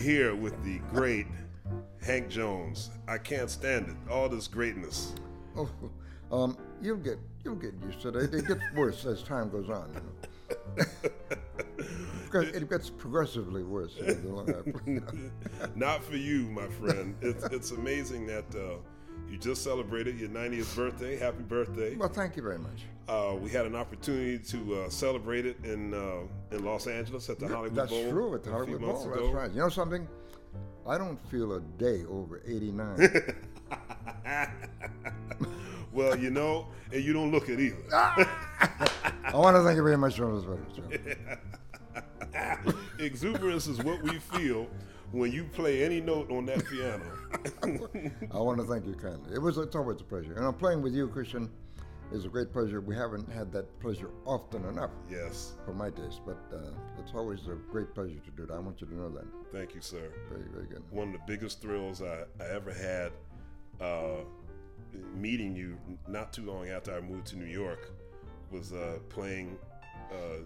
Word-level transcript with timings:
here 0.00 0.34
with 0.34 0.62
the 0.64 0.78
great 0.90 1.26
Hank 2.02 2.28
Jones. 2.28 2.90
I 3.06 3.18
can't 3.18 3.50
stand 3.50 3.88
it. 3.88 4.10
All 4.10 4.28
this 4.28 4.48
greatness. 4.48 5.14
Oh, 5.56 5.68
um, 6.32 6.56
you'll 6.80 6.96
get 6.96 7.18
you'll 7.44 7.56
get 7.56 7.74
used 7.84 8.00
to 8.02 8.08
it. 8.08 8.34
It 8.34 8.48
gets 8.48 8.60
worse 8.74 9.04
as 9.04 9.22
time 9.22 9.50
goes 9.50 9.68
on. 9.68 9.92
You 9.94 10.00
know. 10.00 10.86
It 12.32 12.70
gets 12.70 12.88
progressively 12.90 13.64
worse. 13.64 13.96
Not 15.74 16.04
for 16.04 16.16
you, 16.16 16.42
my 16.44 16.68
friend. 16.68 17.16
It's 17.20 17.44
it's 17.46 17.72
amazing 17.72 18.26
that 18.28 18.44
uh, 18.54 18.76
you 19.30 19.38
just 19.38 19.62
celebrated 19.62 20.18
your 20.18 20.28
90th 20.28 20.74
birthday. 20.76 21.16
Happy 21.16 21.42
birthday! 21.42 21.96
well, 21.96 22.08
thank 22.08 22.36
you 22.36 22.42
very 22.42 22.58
much. 22.58 22.84
Uh, 23.08 23.34
we 23.40 23.50
had 23.50 23.66
an 23.66 23.74
opportunity 23.74 24.38
to 24.38 24.82
uh, 24.82 24.88
celebrate 24.88 25.46
it 25.46 25.56
in 25.64 25.94
uh, 25.94 26.20
in 26.50 26.64
Los 26.64 26.86
Angeles 26.86 27.28
at 27.30 27.38
the 27.38 27.48
Hollywood 27.48 27.74
That's 27.74 27.90
Bowl. 27.90 28.02
That's 28.02 28.12
true 28.12 28.34
at 28.34 28.44
the 28.44 28.50
Hollywood 28.50 28.80
Bowl. 28.80 29.02
ago. 29.02 29.22
That's 29.22 29.34
right. 29.34 29.50
You 29.50 29.60
know 29.60 29.68
something? 29.68 30.08
I 30.86 30.98
don't 30.98 31.18
feel 31.30 31.52
a 31.54 31.60
day 31.60 32.04
over 32.08 32.40
89. 32.46 33.34
Well, 35.92 36.16
you 36.16 36.30
know, 36.30 36.68
and 36.92 37.02
you 37.02 37.12
don't 37.12 37.32
look 37.32 37.48
it 37.48 37.58
either. 37.58 37.76
I 37.92 39.34
want 39.34 39.56
to 39.56 39.62
thank 39.64 39.76
you 39.76 39.82
very 39.82 39.96
much 39.96 40.16
for 40.16 40.40
this. 40.88 41.16
Exuberance 42.98 43.66
is 43.66 43.82
what 43.82 44.02
we 44.02 44.18
feel 44.18 44.68
when 45.12 45.32
you 45.32 45.44
play 45.44 45.84
any 45.84 46.00
note 46.00 46.30
on 46.30 46.46
that 46.46 46.64
piano. 46.66 47.04
I 48.32 48.38
want 48.38 48.58
to 48.58 48.64
thank 48.64 48.86
you 48.86 48.94
kindly. 48.94 49.34
It 49.34 49.40
was 49.40 49.58
it's 49.58 49.76
always 49.76 50.00
a 50.00 50.04
pleasure, 50.04 50.34
and 50.34 50.44
I'm 50.44 50.54
playing 50.54 50.82
with 50.82 50.94
you, 50.94 51.08
Christian. 51.08 51.50
It's 52.12 52.24
a 52.24 52.28
great 52.28 52.52
pleasure. 52.52 52.80
We 52.80 52.96
haven't 52.96 53.30
had 53.30 53.52
that 53.52 53.78
pleasure 53.78 54.10
often 54.26 54.64
enough 54.64 54.90
yes, 55.08 55.52
for 55.64 55.72
my 55.72 55.90
taste, 55.90 56.22
but 56.26 56.38
uh, 56.52 56.70
it's 56.98 57.12
always 57.14 57.46
a 57.46 57.54
great 57.70 57.94
pleasure 57.94 58.18
to 58.18 58.30
do 58.32 58.42
it. 58.42 58.50
I 58.50 58.58
want 58.58 58.80
you 58.80 58.88
to 58.88 58.94
know 58.94 59.10
that. 59.10 59.26
thank 59.52 59.76
you, 59.76 59.80
sir. 59.80 60.10
Very, 60.28 60.48
very 60.52 60.66
good. 60.66 60.82
One 60.90 61.08
of 61.08 61.12
the 61.14 61.20
biggest 61.26 61.62
thrills 61.62 62.02
I, 62.02 62.24
I 62.40 62.48
ever 62.48 62.72
had 62.72 63.12
uh, 63.80 64.24
meeting 65.14 65.54
you 65.54 65.78
not 66.08 66.32
too 66.32 66.44
long 66.44 66.68
after 66.68 66.92
I 66.96 67.00
moved 67.00 67.28
to 67.28 67.36
New 67.36 67.44
York 67.46 67.92
was 68.50 68.72
uh, 68.72 68.98
playing 69.08 69.56
a 70.12 70.38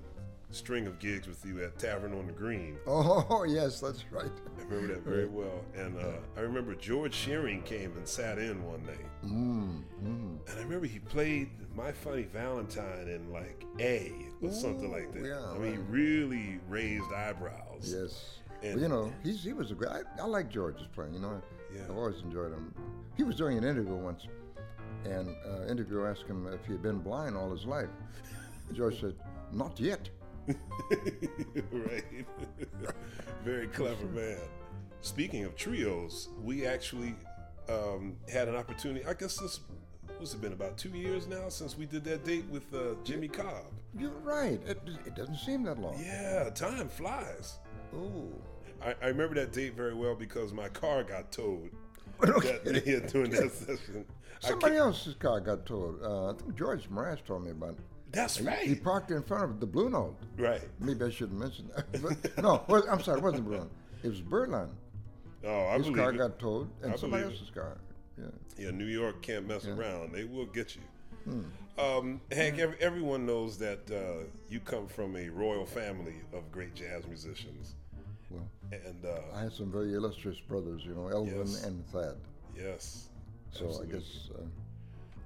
string 0.50 0.86
of 0.86 0.98
gigs 0.98 1.26
with 1.26 1.44
you 1.44 1.62
at 1.64 1.78
Tavern 1.78 2.12
on 2.14 2.26
the 2.26 2.32
Green. 2.32 2.76
Oh 2.86 3.44
yes, 3.44 3.80
that's 3.80 4.04
right. 4.10 4.30
I 4.58 4.62
remember 4.62 4.94
that 4.94 5.02
very 5.04 5.26
well. 5.26 5.64
And 5.76 5.98
uh, 5.98 6.12
I 6.36 6.40
remember 6.40 6.74
George 6.74 7.14
Shearing 7.14 7.62
came 7.62 7.96
and 7.96 8.06
sat 8.06 8.38
in 8.38 8.64
one 8.64 8.84
night. 8.86 9.06
Mm, 9.24 9.82
mm. 10.02 10.38
And 10.48 10.58
I 10.58 10.62
remember 10.62 10.86
he 10.86 10.98
played 11.00 11.50
My 11.74 11.90
Funny 11.92 12.22
Valentine 12.24 13.08
in 13.08 13.32
like 13.32 13.64
A 13.80 14.12
or 14.42 14.52
something 14.52 14.90
like 14.92 15.12
that. 15.14 15.24
yeah, 15.24 15.40
I 15.54 15.58
mean, 15.58 15.72
he 15.72 15.78
right. 15.78 15.86
really 15.90 16.60
raised 16.68 17.12
eyebrows. 17.12 17.92
Yes. 17.96 18.38
And- 18.62 18.74
well, 18.74 18.82
you 18.82 18.88
know, 18.88 19.12
he's, 19.22 19.42
he 19.42 19.52
was 19.52 19.70
a 19.70 19.74
great. 19.74 19.90
I, 19.90 20.02
I 20.22 20.26
like 20.26 20.50
George's 20.50 20.86
playing. 20.94 21.14
You 21.14 21.20
know, 21.20 21.42
Yeah. 21.74 21.82
I've 21.88 21.96
always 21.96 22.20
enjoyed 22.22 22.52
him. 22.52 22.72
He 23.16 23.22
was 23.24 23.36
doing 23.36 23.58
an 23.58 23.64
interview 23.64 23.94
once, 23.94 24.26
and 25.04 25.34
uh, 25.46 25.66
interviewer 25.70 26.08
asked 26.10 26.26
him 26.26 26.46
if 26.46 26.64
he 26.66 26.72
had 26.72 26.82
been 26.82 26.98
blind 26.98 27.36
all 27.36 27.50
his 27.50 27.64
life. 27.64 27.88
George 28.72 29.00
said, 29.00 29.14
"Not 29.52 29.78
yet." 29.78 30.08
right. 31.72 32.04
Very 33.44 33.66
clever 33.68 34.06
man. 34.06 34.38
Speaking 35.00 35.44
of 35.44 35.56
trios, 35.56 36.28
we 36.42 36.66
actually 36.66 37.14
um, 37.68 38.16
had 38.30 38.48
an 38.48 38.56
opportunity. 38.56 39.04
I 39.04 39.14
guess 39.14 39.36
this 39.36 39.60
was 40.20 40.32
it 40.34 40.40
been 40.40 40.52
about 40.52 40.78
two 40.78 40.90
years 40.90 41.26
now 41.26 41.48
since 41.48 41.76
we 41.76 41.86
did 41.86 42.04
that 42.04 42.24
date 42.24 42.44
with 42.50 42.72
uh, 42.74 42.94
Jimmy 43.04 43.28
Cobb. 43.28 43.66
You're 43.98 44.10
right. 44.22 44.60
It, 44.66 44.80
it 45.06 45.14
doesn't 45.14 45.36
seem 45.38 45.62
that 45.64 45.78
long. 45.78 46.02
Yeah, 46.02 46.50
time 46.50 46.88
flies. 46.88 47.58
Ooh. 47.94 48.32
I, 48.82 48.94
I 49.02 49.06
remember 49.08 49.34
that 49.36 49.52
date 49.52 49.74
very 49.74 49.94
well 49.94 50.14
because 50.14 50.52
my 50.52 50.68
car 50.68 51.04
got 51.04 51.30
towed 51.32 51.70
Okay. 52.22 52.58
that, 52.64 52.86
yeah, 52.86 53.00
during 53.00 53.30
that 53.32 53.52
session. 53.52 54.04
Somebody 54.40 54.76
else's 54.76 55.14
car 55.14 55.40
got 55.40 55.66
towed. 55.66 56.02
Uh, 56.02 56.30
I 56.30 56.32
think 56.34 56.54
George 56.56 56.88
Mraz 56.90 57.24
told 57.24 57.44
me 57.44 57.50
about 57.50 57.70
it. 57.70 57.78
That's 58.14 58.40
right. 58.40 58.66
He 58.66 58.74
parked 58.74 59.10
in 59.10 59.22
front 59.22 59.44
of 59.44 59.60
the 59.60 59.66
Blue 59.66 59.90
Note. 59.90 60.16
Right. 60.38 60.62
Maybe 60.80 61.04
I 61.04 61.10
shouldn't 61.10 61.38
mention 61.38 61.68
that. 61.76 61.86
But, 62.36 62.42
no, 62.42 62.62
I'm 62.90 63.02
sorry, 63.02 63.18
it 63.18 63.24
wasn't 63.24 63.44
Blue 63.46 63.58
Note. 63.58 63.70
It 64.02 64.08
was 64.08 64.20
Birdland. 64.20 64.70
Oh, 65.46 65.66
I 65.66 65.74
His 65.76 65.86
believe 65.86 65.96
car 65.98 66.10
it. 66.12 66.16
got 66.18 66.38
towed, 66.38 66.68
and 66.82 66.92
I 66.92 66.96
somebody 66.96 67.24
believe 67.24 67.36
it. 67.36 67.40
else's 67.40 67.54
car. 67.54 67.76
Yeah. 68.18 68.24
Yeah, 68.66 68.70
New 68.70 68.86
York 68.86 69.20
can't 69.22 69.46
mess 69.46 69.66
around. 69.66 70.12
They 70.12 70.24
will 70.24 70.46
get 70.46 70.76
you. 70.76 70.82
Hmm. 71.24 71.40
Um, 71.80 72.20
Hank, 72.30 72.58
ev- 72.58 72.76
everyone 72.80 73.26
knows 73.26 73.58
that 73.58 73.80
uh, 73.90 74.24
you 74.48 74.60
come 74.60 74.86
from 74.86 75.16
a 75.16 75.28
royal 75.28 75.66
family 75.66 76.14
of 76.32 76.50
great 76.52 76.74
jazz 76.74 77.06
musicians. 77.08 77.74
Well, 78.30 78.46
And 78.72 79.04
uh, 79.04 79.36
I 79.36 79.40
had 79.42 79.52
some 79.52 79.70
very 79.72 79.94
illustrious 79.94 80.38
brothers, 80.40 80.82
you 80.84 80.94
know, 80.94 81.08
Elvin 81.08 81.38
Yes. 81.38 81.64
and 81.64 81.84
Thad. 81.88 82.14
yes. 82.56 83.08
So 83.52 83.66
absolutely. 83.66 83.94
I 83.94 83.98
guess 83.98 84.28
uh, 84.34 84.42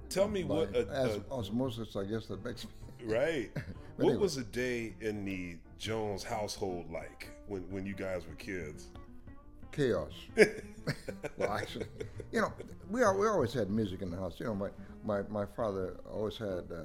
Tell 0.09 0.27
me 0.27 0.41
by 0.43 0.55
what. 0.55 0.75
A, 0.75 0.87
as, 0.89 1.15
a- 1.17 1.23
osmosis, 1.31 1.95
I 1.95 2.03
guess 2.05 2.25
that 2.27 2.43
makes 2.43 2.65
me. 2.65 2.71
Right. 3.03 3.51
What 3.97 4.11
anyway. 4.11 4.23
was 4.23 4.37
a 4.37 4.45
day 4.45 4.95
in 5.01 5.25
the 5.25 5.57
Jones 5.77 6.23
household 6.23 6.89
like 6.89 7.29
when, 7.47 7.63
when 7.63 7.85
you 7.85 7.93
guys 7.93 8.25
were 8.25 8.35
kids? 8.35 8.87
chaos. 9.71 10.11
well, 11.37 11.51
actually, 11.51 11.85
you 12.31 12.41
know, 12.41 12.53
we 12.89 12.99
we 12.99 13.27
always 13.27 13.53
had 13.53 13.69
music 13.69 14.01
in 14.01 14.11
the 14.11 14.17
house. 14.17 14.39
You 14.39 14.47
know, 14.47 14.55
my 14.55 14.69
my, 15.03 15.21
my 15.29 15.45
father 15.45 15.97
always 16.11 16.37
had. 16.37 16.65
Uh, 16.71 16.83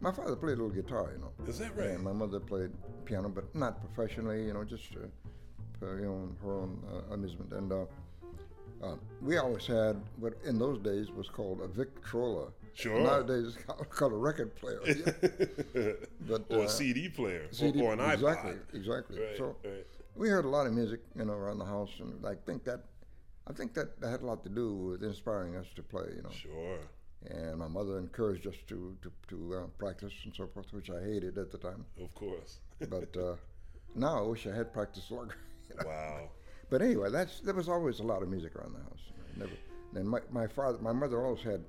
my 0.00 0.12
father 0.12 0.36
played 0.36 0.58
a 0.58 0.62
little 0.62 0.70
guitar, 0.70 1.10
you 1.12 1.20
know. 1.20 1.32
Is 1.48 1.58
that 1.58 1.76
right? 1.76 1.90
And 1.90 2.04
my 2.04 2.12
mother 2.12 2.38
played 2.38 2.70
piano, 3.04 3.28
but 3.28 3.52
not 3.54 3.80
professionally. 3.80 4.44
You 4.44 4.54
know, 4.54 4.64
just 4.64 4.92
uh, 4.94 5.06
for 5.78 5.98
you 5.98 6.06
know 6.06 6.28
her 6.42 6.60
own 6.60 6.82
uh, 6.92 7.14
amusement. 7.14 7.52
And 7.52 7.72
uh, 7.72 7.84
uh, 8.82 8.96
we 9.20 9.38
always 9.38 9.66
had 9.66 10.00
what 10.18 10.34
in 10.44 10.58
those 10.58 10.78
days 10.80 11.10
was 11.10 11.28
called 11.28 11.60
a 11.62 11.68
Victrola. 11.68 12.48
Sure. 12.78 13.00
Nowadays 13.00 13.56
it's 13.56 13.92
called, 13.92 14.12
a 14.12 14.16
record 14.16 14.54
player. 14.54 14.80
yeah. 14.86 15.92
But, 16.28 16.44
or 16.48 16.60
uh, 16.60 16.62
a 16.62 16.68
CD 16.68 17.08
player, 17.08 17.46
or- 17.50 17.52
CD 17.52 17.80
or, 17.80 17.92
an 17.92 17.98
iPod. 17.98 18.14
Exactly, 18.14 18.56
exactly. 18.72 19.20
Right, 19.20 19.36
so 19.36 19.56
right. 19.64 19.86
we 20.14 20.28
heard 20.28 20.44
a 20.44 20.48
lot 20.48 20.68
of 20.68 20.72
music, 20.74 21.00
you 21.16 21.24
know, 21.24 21.32
around 21.32 21.58
the 21.58 21.64
house, 21.64 21.90
and 21.98 22.24
I 22.24 22.34
think 22.46 22.64
that, 22.66 22.84
I 23.48 23.52
think 23.52 23.74
that, 23.74 24.00
that 24.00 24.10
had 24.10 24.22
a 24.22 24.26
lot 24.26 24.44
to 24.44 24.48
do 24.48 24.74
with 24.74 25.02
inspiring 25.02 25.56
us 25.56 25.66
to 25.74 25.82
play, 25.82 26.04
you 26.14 26.22
know. 26.22 26.30
Sure. 26.30 26.78
And 27.26 27.58
my 27.58 27.66
mother 27.66 27.98
encouraged 27.98 28.46
us 28.46 28.54
to 28.68 28.96
to, 29.02 29.10
to 29.30 29.54
uh, 29.56 29.66
practice 29.76 30.12
and 30.24 30.32
so 30.32 30.46
forth, 30.46 30.72
which 30.72 30.88
I 30.88 31.00
hated 31.02 31.36
at 31.36 31.50
the 31.50 31.58
time. 31.58 31.84
Of 32.00 32.14
course. 32.14 32.60
But 32.88 33.16
uh, 33.16 33.34
now 33.96 34.18
I 34.18 34.26
wish 34.28 34.46
I 34.46 34.54
had 34.54 34.72
practiced 34.72 35.10
longer. 35.10 35.34
you 35.68 35.74
know. 35.74 35.88
wow. 35.88 36.30
But 36.70 36.80
anyway, 36.82 37.10
that's 37.10 37.40
there 37.40 37.54
was 37.54 37.68
always 37.68 37.98
a 37.98 38.04
lot 38.04 38.22
of 38.22 38.28
music 38.28 38.54
around 38.54 38.74
the 38.74 38.84
house. 38.90 39.04
Never. 39.36 39.56
And 39.96 40.08
my, 40.08 40.20
my 40.30 40.46
father, 40.46 40.78
my 40.78 40.92
mother 40.92 41.24
always 41.24 41.42
had 41.42 41.64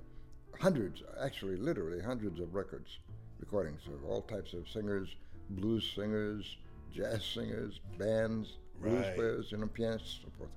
hundreds, 0.59 1.01
actually, 1.23 1.55
literally 1.57 2.01
hundreds 2.01 2.39
of 2.39 2.53
records, 2.53 2.99
recordings 3.39 3.81
of 3.87 4.07
all 4.07 4.21
types 4.21 4.53
of 4.53 4.67
singers, 4.69 5.15
blues 5.49 5.91
singers, 5.95 6.57
jazz 6.93 7.23
singers, 7.23 7.79
bands, 7.97 8.57
blues 8.81 9.05
players, 9.15 9.51
you 9.51 9.57
know, 9.57 9.67
pianists, 9.67 10.19
so 10.21 10.29
forth. 10.37 10.51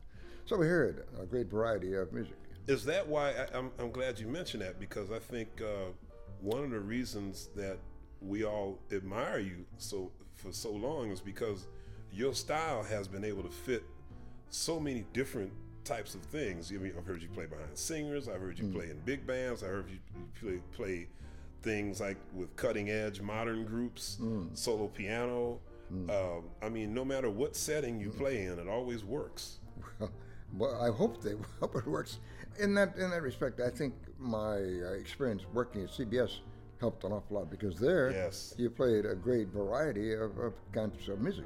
So 0.44 0.56
we 0.56 0.66
heard 0.66 1.06
a 1.20 1.24
great 1.24 1.48
variety 1.48 1.94
of 1.94 2.12
music. 2.12 2.36
Is 2.66 2.84
that 2.84 3.06
why 3.06 3.30
I, 3.30 3.56
I'm, 3.56 3.70
I'm 3.78 3.90
glad 3.90 4.18
you 4.18 4.26
mentioned 4.26 4.62
that 4.62 4.78
because 4.78 5.10
I 5.10 5.18
think 5.18 5.48
uh, 5.60 5.90
one 6.40 6.64
of 6.64 6.70
the 6.70 6.80
reasons 6.80 7.48
that 7.56 7.78
we 8.20 8.44
all 8.44 8.78
admire 8.92 9.38
you 9.38 9.64
so 9.78 10.10
for 10.34 10.52
so 10.52 10.70
long 10.70 11.10
is 11.10 11.20
because 11.20 11.66
your 12.12 12.34
style 12.34 12.82
has 12.82 13.08
been 13.08 13.24
able 13.24 13.42
to 13.42 13.48
fit 13.48 13.84
so 14.50 14.78
many 14.78 15.04
different 15.12 15.52
types 15.84 16.14
of 16.14 16.22
things. 16.22 16.70
I 16.72 16.76
mean, 16.76 16.92
I've 16.96 17.06
heard 17.06 17.22
you 17.22 17.28
play 17.28 17.46
behind 17.46 17.76
singers. 17.76 18.28
I've 18.28 18.40
heard 18.40 18.58
you 18.58 18.68
play 18.68 18.90
in 18.90 18.98
big 19.04 19.26
bands. 19.26 19.62
I 19.62 19.66
heard 19.66 19.86
you 19.90 19.98
play, 20.40 20.60
play 20.72 21.08
things 21.62 22.00
like 22.00 22.16
with 22.34 22.54
cutting 22.56 22.90
edge 22.90 23.20
modern 23.20 23.64
groups, 23.64 24.18
solo 24.54 24.88
piano. 24.88 25.60
Um, 26.08 26.44
I 26.62 26.70
mean, 26.70 26.94
no 26.94 27.04
matter 27.04 27.28
what 27.28 27.54
setting 27.54 28.00
you 28.00 28.08
play 28.10 28.46
in, 28.46 28.58
it 28.58 28.66
always 28.68 29.04
works. 29.04 29.58
well, 30.54 30.80
I 30.80 30.90
hope 30.90 31.22
they 31.22 31.34
hope 31.60 31.76
it 31.76 31.86
works. 31.86 32.18
In 32.58 32.74
that 32.74 32.96
in 32.96 33.10
that 33.10 33.20
respect, 33.22 33.60
I 33.60 33.68
think 33.70 33.94
my 34.18 34.56
uh, 34.56 34.92
experience 34.98 35.42
working 35.52 35.82
at 35.82 35.90
CBS 35.90 36.38
helped 36.80 37.04
an 37.04 37.12
awful 37.12 37.36
lot 37.36 37.50
because 37.50 37.76
there 37.78 38.10
Yes. 38.10 38.54
you 38.58 38.70
played 38.70 39.04
a 39.06 39.14
great 39.14 39.48
variety 39.48 40.14
of, 40.14 40.36
of 40.38 40.54
kinds 40.72 41.08
of 41.08 41.20
music. 41.20 41.44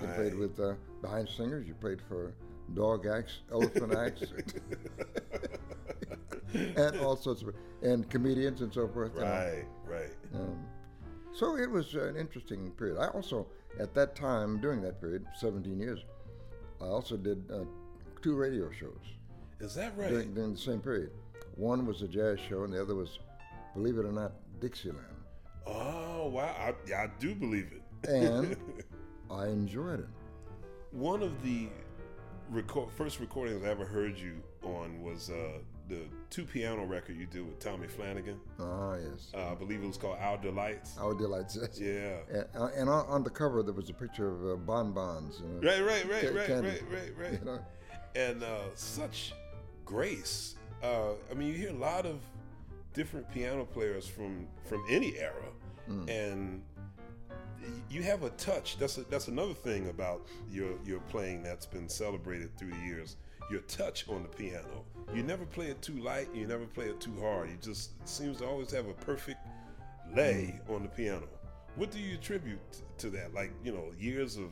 You 0.00 0.06
played 0.14 0.34
with 0.34 0.60
uh, 0.60 0.74
behind 1.02 1.28
singers. 1.28 1.66
You 1.66 1.74
played 1.74 2.00
for 2.08 2.32
dog 2.74 3.06
acts, 3.06 3.40
elephant 3.52 3.94
acts, 3.94 4.22
and 6.54 6.98
all 7.00 7.16
sorts 7.16 7.42
of 7.42 7.54
and 7.82 8.08
comedians 8.10 8.60
and 8.62 8.72
so 8.72 8.88
forth. 8.88 9.12
you 9.14 9.20
know. 9.20 9.26
Right, 9.26 9.64
right. 9.86 10.10
Um, 10.34 10.58
so 11.34 11.56
it 11.56 11.70
was 11.70 11.94
an 11.94 12.16
interesting 12.16 12.70
period. 12.72 12.98
I 12.98 13.08
also, 13.08 13.46
at 13.78 13.94
that 13.94 14.16
time, 14.16 14.60
during 14.60 14.80
that 14.82 15.00
period, 15.00 15.26
17 15.36 15.78
years, 15.78 16.00
I 16.80 16.86
also 16.86 17.16
did 17.16 17.44
uh, 17.52 17.64
two 18.22 18.34
radio 18.34 18.70
shows 18.70 18.98
Is 19.60 19.74
that 19.74 19.96
right? 19.96 20.10
during, 20.10 20.34
during 20.34 20.52
the 20.52 20.58
same 20.58 20.80
period. 20.80 21.10
One 21.54 21.86
was 21.86 22.02
a 22.02 22.08
jazz 22.08 22.38
show, 22.48 22.64
and 22.64 22.72
the 22.72 22.80
other 22.80 22.94
was, 22.94 23.18
believe 23.74 23.98
it 23.98 24.04
or 24.04 24.12
not, 24.12 24.32
Dixieland. 24.60 25.04
Oh 25.66 26.28
wow! 26.28 26.54
I, 26.58 26.74
yeah, 26.88 27.02
I 27.02 27.10
do 27.20 27.34
believe 27.34 27.70
it. 27.72 28.08
And 28.08 28.56
I 29.30 29.48
enjoyed 29.48 30.00
it. 30.00 30.06
one 30.92 31.22
of 31.22 31.42
the 31.42 31.68
record, 32.50 32.90
first 32.96 33.20
recordings 33.20 33.64
I 33.64 33.68
ever 33.68 33.84
heard 33.84 34.16
you 34.18 34.42
on 34.62 35.02
was 35.02 35.30
uh, 35.30 35.58
the 35.88 36.00
two 36.30 36.44
piano 36.44 36.84
record 36.84 37.16
you 37.16 37.26
did 37.26 37.44
with 37.46 37.58
Tommy 37.58 37.86
Flanagan. 37.88 38.38
Ah, 38.58 38.94
yes. 38.96 39.30
Uh, 39.34 39.52
I 39.52 39.54
believe 39.54 39.82
it 39.82 39.86
was 39.86 39.96
called 39.96 40.18
Our 40.20 40.36
Delights. 40.38 40.96
Our 40.98 41.14
delights. 41.14 41.56
Yes. 41.60 41.78
Yeah. 41.80 42.16
And, 42.30 42.46
uh, 42.54 42.68
and 42.76 42.88
on, 42.90 43.06
on 43.06 43.24
the 43.24 43.30
cover 43.30 43.62
there 43.62 43.72
was 43.74 43.88
a 43.90 43.94
picture 43.94 44.28
of 44.28 44.44
uh, 44.52 44.56
bonbons. 44.56 45.40
You 45.40 45.48
know, 45.60 45.68
Right, 45.68 45.84
right, 45.84 46.10
right, 46.10 46.22
Ca- 46.30 46.36
right, 46.36 46.46
candy. 46.46 46.68
right, 46.68 46.82
right, 46.90 47.12
right. 47.18 47.32
You 47.40 47.44
know, 47.44 47.58
and 48.16 48.42
uh, 48.42 48.58
such 48.74 49.32
grace. 49.84 50.56
Uh, 50.82 51.12
I 51.30 51.34
mean, 51.34 51.48
you 51.48 51.54
hear 51.54 51.70
a 51.70 51.74
lot 51.74 52.06
of 52.06 52.20
different 52.94 53.30
piano 53.32 53.64
players 53.64 54.06
from 54.06 54.46
from 54.64 54.84
any 54.88 55.16
era, 55.18 55.32
and 56.08 56.62
y- 56.76 56.77
you 57.90 58.02
have 58.02 58.22
a 58.22 58.30
touch. 58.30 58.78
That's 58.78 58.98
a, 58.98 59.02
that's 59.02 59.28
another 59.28 59.54
thing 59.54 59.88
about 59.88 60.26
your 60.50 60.70
your 60.84 61.00
playing 61.00 61.42
that's 61.42 61.66
been 61.66 61.88
celebrated 61.88 62.56
through 62.56 62.70
the 62.70 62.78
years. 62.78 63.16
Your 63.50 63.60
touch 63.62 64.06
on 64.08 64.22
the 64.22 64.28
piano. 64.28 64.84
You 65.14 65.22
never 65.22 65.46
play 65.46 65.66
it 65.66 65.80
too 65.80 65.98
light. 66.00 66.28
You 66.34 66.46
never 66.46 66.66
play 66.66 66.86
it 66.86 67.00
too 67.00 67.14
hard. 67.20 67.48
You 67.48 67.56
just 67.62 67.92
seems 68.06 68.38
to 68.38 68.46
always 68.46 68.70
have 68.72 68.86
a 68.86 68.92
perfect 68.92 69.38
lay 70.14 70.60
mm. 70.68 70.74
on 70.74 70.82
the 70.82 70.88
piano. 70.88 71.26
What 71.76 71.90
do 71.90 71.98
you 71.98 72.14
attribute 72.14 72.60
to 72.98 73.10
that? 73.10 73.32
Like 73.32 73.52
you 73.64 73.72
know, 73.72 73.92
years 73.98 74.36
of 74.36 74.50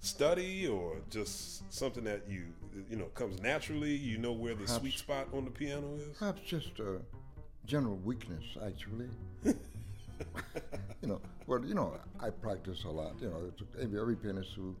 study, 0.00 0.66
or 0.66 0.96
just 1.10 1.70
something 1.72 2.04
that 2.04 2.22
you 2.28 2.44
you 2.88 2.96
know 2.96 3.06
comes 3.06 3.40
naturally? 3.42 3.94
You 3.94 4.18
know 4.18 4.32
where 4.32 4.54
the 4.54 4.66
sweet 4.66 4.94
spot 4.94 5.28
on 5.32 5.44
the 5.44 5.50
piano 5.50 5.94
is. 5.96 6.16
perhaps 6.16 6.40
just 6.42 6.78
a 6.78 7.00
general 7.66 7.96
weakness, 7.96 8.44
actually. 8.64 9.08
well, 11.46 11.64
you 11.64 11.74
know, 11.74 11.98
I 12.20 12.30
practice 12.30 12.84
a 12.84 12.88
lot. 12.90 13.14
You 13.20 13.30
know, 13.30 13.50
every, 13.80 14.00
every 14.00 14.16
pianist 14.16 14.52
who 14.54 14.76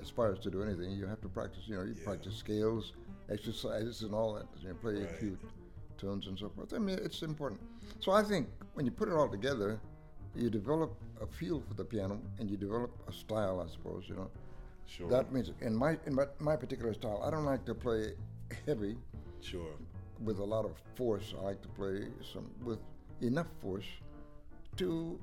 aspires 0.00 0.38
to 0.40 0.50
do 0.50 0.62
anything, 0.62 0.92
you 0.92 1.06
have 1.06 1.20
to 1.22 1.28
practice. 1.28 1.64
You 1.66 1.76
know, 1.76 1.82
you 1.84 1.94
Yeah. 1.98 2.04
practice 2.04 2.36
scales, 2.36 2.92
exercises, 3.30 4.02
and 4.02 4.14
all 4.14 4.34
that. 4.34 4.46
You 4.60 4.68
know, 4.70 4.74
play 4.74 4.94
Right. 4.94 5.10
acute 5.14 5.40
tunes 5.98 6.26
and 6.26 6.38
so 6.38 6.48
forth. 6.50 6.72
I 6.74 6.78
mean, 6.78 6.98
it's 7.02 7.22
important. 7.22 7.60
So 8.00 8.12
I 8.12 8.22
think 8.22 8.48
when 8.74 8.84
you 8.86 8.92
put 8.92 9.08
it 9.08 9.14
all 9.14 9.28
together, 9.28 9.80
you 10.34 10.50
develop 10.50 10.94
a 11.20 11.26
feel 11.26 11.60
for 11.60 11.74
the 11.74 11.84
piano, 11.84 12.20
and 12.38 12.50
you 12.50 12.56
develop 12.56 12.90
a 13.08 13.12
style, 13.12 13.60
I 13.60 13.70
suppose. 13.70 14.04
You 14.08 14.16
know, 14.16 14.30
Sure, 14.86 15.08
that 15.10 15.32
means 15.32 15.50
in 15.60 15.74
my 15.74 15.98
in 16.06 16.14
my, 16.14 16.24
my 16.40 16.56
particular 16.56 16.92
style, 16.94 17.22
I 17.24 17.30
don't 17.30 17.44
like 17.46 17.64
to 17.66 17.74
play 17.74 18.14
heavy 18.66 18.96
sure, 19.40 19.74
with 20.22 20.38
a 20.38 20.44
lot 20.44 20.64
of 20.64 20.76
force. 20.94 21.34
I 21.38 21.42
like 21.42 21.62
to 21.62 21.68
play 21.68 22.08
some 22.32 22.50
with 22.64 22.78
enough 23.22 23.48
force 23.62 23.86
to, 24.76 25.18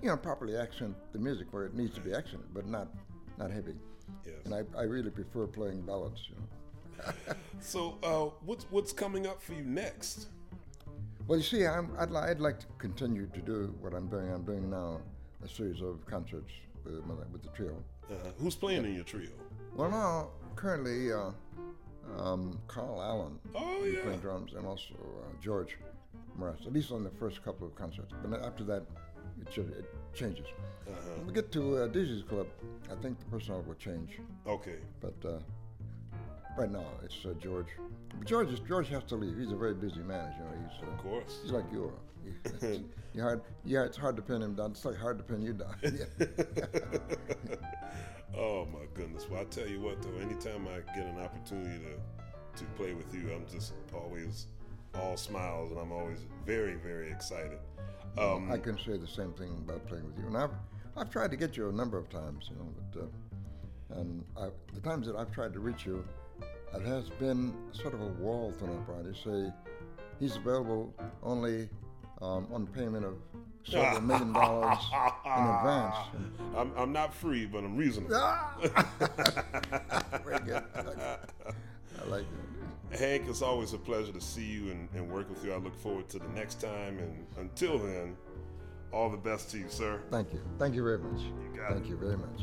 you 0.00 0.08
know, 0.08 0.16
properly 0.16 0.56
accent 0.56 0.94
the 1.12 1.18
music 1.18 1.48
where 1.52 1.64
it 1.64 1.74
needs 1.74 1.94
to 1.94 2.00
be 2.00 2.12
accented, 2.14 2.52
but 2.54 2.66
not 2.66 2.88
not 3.38 3.50
heavy. 3.50 3.74
yes. 4.26 4.34
And 4.44 4.54
I, 4.54 4.62
I 4.78 4.82
really 4.82 5.10
prefer 5.10 5.46
playing 5.46 5.82
ballads. 5.82 6.28
You 6.28 6.36
know. 6.36 7.34
So, 7.60 7.98
uh, 8.04 8.30
what's 8.44 8.64
what's 8.70 8.92
coming 8.92 9.26
up 9.26 9.42
for 9.42 9.52
you 9.52 9.62
next? 9.62 10.28
Well, 11.26 11.38
you 11.38 11.44
see, 11.44 11.66
I'm, 11.66 11.90
I'd, 11.98 12.10
li- 12.10 12.26
I'd 12.30 12.40
like 12.40 12.58
to 12.60 12.66
continue 12.78 13.26
to 13.26 13.40
do 13.40 13.74
what 13.80 13.92
I'm 13.94 14.06
doing. 14.08 14.32
I'm 14.32 14.44
doing 14.44 14.70
now 14.70 15.00
a 15.44 15.48
series 15.48 15.82
of 15.82 16.04
concerts 16.06 16.50
with, 16.84 17.04
my- 17.04 17.14
with 17.32 17.42
the 17.42 17.48
trio. 17.50 17.74
Uh, 18.10 18.14
who's 18.38 18.54
playing 18.54 18.84
in 18.84 18.94
your 18.94 19.04
trio? 19.04 19.28
Well, 19.74 19.90
now 19.90 20.28
currently, 20.56 21.12
uh, 21.12 21.30
um, 22.16 22.58
Carl 22.68 23.02
Allen 23.02 23.38
Oh 23.54 23.82
is 23.84 23.94
yeah, 23.94 24.02
playing 24.04 24.20
drums, 24.20 24.52
and 24.56 24.64
also 24.66 24.94
uh, 24.94 25.32
George 25.42 25.76
Mraz. 26.40 26.64
At 26.66 26.72
least 26.72 26.90
on 26.92 27.04
the 27.04 27.10
first 27.10 27.44
couple 27.44 27.66
of 27.66 27.74
concerts, 27.74 28.12
but 28.24 28.42
after 28.44 28.64
that, 28.64 28.84
it, 29.40 29.50
ch- 29.50 29.58
it 29.58 29.84
changes. 30.14 30.46
uh-huh. 30.86 30.94
When 31.18 31.26
we 31.28 31.32
get 31.32 31.50
to 31.52 31.78
uh, 31.78 31.86
Dizzy's 31.88 32.22
Club, 32.22 32.46
I 32.90 32.94
think 33.02 33.18
the 33.18 33.24
personnel 33.26 33.62
will 33.62 33.74
change. 33.74 34.18
okay, 34.46 34.76
But 35.00 35.14
uh, 35.28 35.38
right 36.56 36.70
now, 36.70 36.86
it's 37.04 37.24
uh, 37.24 37.34
George. 37.40 37.66
But 38.18 38.26
George 38.26 38.50
is, 38.52 38.60
George 38.60 38.88
has 38.88 39.04
to 39.04 39.16
leave. 39.16 39.36
He's 39.38 39.52
a 39.52 39.56
very 39.56 39.74
busy 39.74 40.00
man, 40.00 40.32
you 40.38 40.44
know. 40.44 40.50
He's 40.68 40.82
of 40.88 40.94
uh, 40.94 41.02
course. 41.02 41.38
he's 41.42 41.52
like 41.52 41.64
you 41.72 41.84
are. 41.84 42.60
He- 42.60 42.84
you 43.14 43.22
hard, 43.22 43.40
yeah, 43.64 43.84
it's 43.84 43.96
hard 43.96 44.16
to 44.16 44.22
pin 44.22 44.42
him 44.42 44.54
down. 44.54 44.72
It's 44.72 44.84
like 44.84 44.96
hard 44.96 45.18
to 45.18 45.24
pin 45.24 45.40
you 45.42 45.52
down. 45.54 45.74
oh 48.36 48.66
my 48.66 48.84
goodness! 48.94 49.26
Well, 49.30 49.40
I 49.40 49.44
tell 49.44 49.66
you 49.66 49.80
what, 49.80 50.02
though, 50.02 50.18
anytime 50.20 50.66
I 50.68 50.80
get 50.96 51.06
an 51.06 51.18
opportunity 51.18 51.78
to 51.84 51.98
to 52.58 52.64
play 52.76 52.92
with 52.92 53.12
you, 53.14 53.30
I'm 53.32 53.46
just 53.50 53.72
always 53.94 54.46
all 54.98 55.16
smiles, 55.16 55.70
and 55.70 55.80
I'm 55.80 55.92
always 55.92 56.18
very, 56.46 56.74
very 56.74 57.10
excited. 57.10 57.58
Um, 58.18 58.50
I 58.50 58.58
can 58.58 58.76
say 58.78 58.96
the 58.96 59.06
same 59.06 59.32
thing 59.32 59.62
about 59.66 59.86
playing 59.86 60.04
with 60.06 60.18
you. 60.18 60.26
And 60.26 60.36
I've, 60.36 60.50
I've 60.96 61.10
tried 61.10 61.30
to 61.30 61.36
get 61.36 61.56
you 61.56 61.68
a 61.68 61.72
number 61.72 61.96
of 61.98 62.08
times, 62.10 62.50
you 62.50 62.56
know, 62.56 62.68
but 62.92 63.02
uh, 63.02 64.00
and 64.00 64.24
I, 64.36 64.48
the 64.74 64.80
times 64.80 65.06
that 65.06 65.16
I've 65.16 65.32
tried 65.32 65.52
to 65.54 65.60
reach 65.60 65.86
you, 65.86 66.04
it 66.74 66.82
has 66.82 67.08
been 67.10 67.54
sort 67.72 67.94
of 67.94 68.00
a 68.00 68.06
wall 68.06 68.52
thrown 68.58 68.76
up 68.76 68.88
around 68.88 69.06
you. 69.06 69.14
Say 69.14 69.52
he's 70.20 70.36
available 70.36 70.92
only 71.22 71.68
um, 72.20 72.48
on 72.52 72.66
payment 72.66 73.04
of 73.04 73.14
several 73.64 74.00
million 74.00 74.32
dollars 74.32 74.78
in 75.24 75.32
advance. 75.32 75.96
I'm, 76.56 76.72
I'm 76.76 76.92
not 76.92 77.14
free, 77.14 77.46
but 77.46 77.58
I'm 77.58 77.76
reasonable. 77.76 78.10
Very 80.24 80.40
good. 80.40 80.62
I 80.74 82.10
like 82.10 82.26
that. 82.26 82.47
Hank, 82.90 83.24
it's 83.28 83.42
always 83.42 83.72
a 83.74 83.78
pleasure 83.78 84.12
to 84.12 84.20
see 84.20 84.44
you 84.44 84.70
and, 84.70 84.88
and 84.94 85.10
work 85.10 85.28
with 85.28 85.44
you. 85.44 85.52
I 85.52 85.56
look 85.56 85.78
forward 85.78 86.08
to 86.10 86.18
the 86.18 86.28
next 86.28 86.60
time. 86.60 86.98
And 86.98 87.26
until 87.36 87.78
then, 87.78 88.16
all 88.92 89.10
the 89.10 89.16
best 89.16 89.50
to 89.50 89.58
you, 89.58 89.66
sir. 89.68 90.00
Thank 90.10 90.32
you. 90.32 90.40
Thank 90.58 90.74
you 90.74 90.82
very 90.82 90.98
much. 90.98 91.20
got 91.56 91.70
it. 91.70 91.74
Thank 91.74 91.88
you 91.88 91.96
very 91.96 92.16
much. 92.16 92.40